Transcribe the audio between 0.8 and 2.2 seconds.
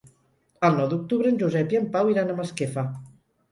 d'octubre en Josep i en Pau